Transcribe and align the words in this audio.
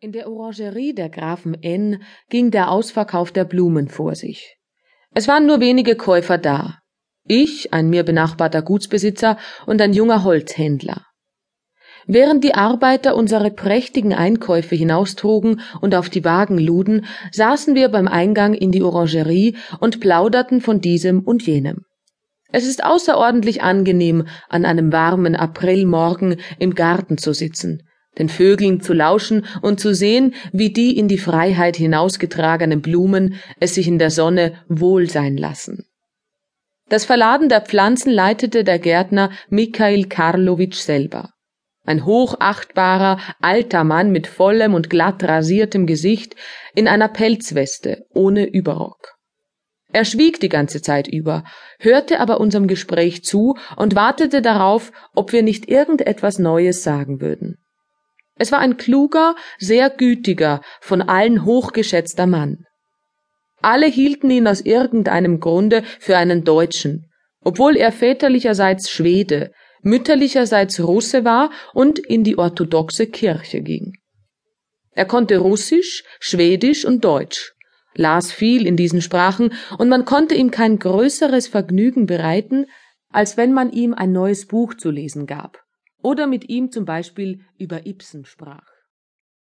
In 0.00 0.12
der 0.12 0.28
Orangerie 0.28 0.92
der 0.94 1.08
Grafen 1.08 1.54
N 1.62 2.02
ging 2.28 2.50
der 2.50 2.70
Ausverkauf 2.70 3.32
der 3.32 3.44
Blumen 3.44 3.88
vor 3.88 4.14
sich. 4.14 4.56
Es 5.14 5.28
waren 5.28 5.46
nur 5.46 5.60
wenige 5.60 5.96
Käufer 5.96 6.36
da. 6.36 6.78
Ich, 7.26 7.72
ein 7.72 7.88
mir 7.88 8.02
benachbarter 8.02 8.60
Gutsbesitzer 8.60 9.38
und 9.66 9.80
ein 9.80 9.94
junger 9.94 10.24
Holzhändler. 10.24 11.06
Während 12.06 12.44
die 12.44 12.54
Arbeiter 12.54 13.16
unsere 13.16 13.50
prächtigen 13.50 14.12
Einkäufe 14.12 14.74
hinaustrugen 14.74 15.62
und 15.80 15.94
auf 15.94 16.10
die 16.10 16.24
Wagen 16.24 16.58
luden, 16.58 17.06
saßen 17.32 17.74
wir 17.74 17.88
beim 17.88 18.08
Eingang 18.08 18.52
in 18.52 18.72
die 18.72 18.82
Orangerie 18.82 19.56
und 19.80 20.00
plauderten 20.00 20.60
von 20.60 20.82
diesem 20.82 21.20
und 21.20 21.46
jenem. 21.46 21.86
Es 22.52 22.66
ist 22.66 22.84
außerordentlich 22.84 23.62
angenehm, 23.62 24.26
an 24.50 24.66
einem 24.66 24.92
warmen 24.92 25.34
Aprilmorgen 25.34 26.36
im 26.58 26.74
Garten 26.74 27.16
zu 27.16 27.32
sitzen, 27.32 27.88
den 28.18 28.28
Vögeln 28.28 28.80
zu 28.80 28.92
lauschen 28.92 29.46
und 29.62 29.80
zu 29.80 29.94
sehen, 29.94 30.34
wie 30.52 30.72
die 30.72 30.96
in 30.96 31.08
die 31.08 31.18
Freiheit 31.18 31.76
hinausgetragenen 31.76 32.80
Blumen 32.80 33.34
es 33.60 33.74
sich 33.74 33.88
in 33.88 33.98
der 33.98 34.10
Sonne 34.10 34.54
wohl 34.68 35.08
sein 35.10 35.36
lassen. 35.36 35.86
Das 36.88 37.04
Verladen 37.04 37.48
der 37.48 37.62
Pflanzen 37.62 38.12
leitete 38.12 38.62
der 38.62 38.78
Gärtner 38.78 39.30
Mikhail 39.48 40.04
Karlowitsch 40.04 40.78
selber. 40.78 41.30
Ein 41.86 42.04
hochachtbarer, 42.04 43.18
alter 43.40 43.84
Mann 43.84 44.10
mit 44.10 44.26
vollem 44.26 44.74
und 44.74 44.88
glatt 44.88 45.22
rasiertem 45.22 45.86
Gesicht 45.86 46.34
in 46.74 46.88
einer 46.88 47.08
Pelzweste, 47.08 48.06
ohne 48.10 48.46
Überrock. 48.46 49.14
Er 49.92 50.04
schwieg 50.04 50.40
die 50.40 50.48
ganze 50.48 50.82
Zeit 50.82 51.06
über, 51.06 51.44
hörte 51.78 52.20
aber 52.20 52.40
unserem 52.40 52.66
Gespräch 52.66 53.22
zu 53.22 53.56
und 53.76 53.94
wartete 53.94 54.42
darauf, 54.42 54.92
ob 55.14 55.32
wir 55.32 55.42
nicht 55.42 55.68
irgendetwas 55.68 56.38
Neues 56.38 56.82
sagen 56.82 57.20
würden. 57.20 57.63
Es 58.36 58.50
war 58.50 58.58
ein 58.58 58.76
kluger, 58.76 59.36
sehr 59.58 59.90
gütiger, 59.90 60.60
von 60.80 61.02
allen 61.02 61.44
hochgeschätzter 61.44 62.26
Mann. 62.26 62.64
Alle 63.62 63.86
hielten 63.86 64.30
ihn 64.30 64.48
aus 64.48 64.60
irgendeinem 64.60 65.40
Grunde 65.40 65.84
für 66.00 66.16
einen 66.16 66.44
Deutschen, 66.44 67.10
obwohl 67.40 67.76
er 67.76 67.92
väterlicherseits 67.92 68.90
Schwede, 68.90 69.52
mütterlicherseits 69.82 70.80
Russe 70.80 71.24
war 71.24 71.50
und 71.72 71.98
in 71.98 72.24
die 72.24 72.36
orthodoxe 72.36 73.06
Kirche 73.06 73.60
ging. 73.60 73.92
Er 74.90 75.04
konnte 75.04 75.38
Russisch, 75.38 76.04
Schwedisch 76.20 76.84
und 76.84 77.04
Deutsch, 77.04 77.54
las 77.94 78.32
viel 78.32 78.66
in 78.66 78.76
diesen 78.76 79.00
Sprachen, 79.00 79.52
und 79.78 79.88
man 79.88 80.04
konnte 80.04 80.34
ihm 80.34 80.50
kein 80.50 80.78
größeres 80.78 81.48
Vergnügen 81.48 82.06
bereiten, 82.06 82.66
als 83.10 83.36
wenn 83.36 83.52
man 83.52 83.70
ihm 83.70 83.94
ein 83.94 84.12
neues 84.12 84.46
Buch 84.46 84.74
zu 84.74 84.90
lesen 84.90 85.26
gab 85.26 85.63
oder 86.04 86.26
mit 86.26 86.50
ihm 86.50 86.70
zum 86.70 86.84
Beispiel 86.84 87.40
über 87.58 87.86
Ibsen 87.86 88.26
sprach. 88.26 88.73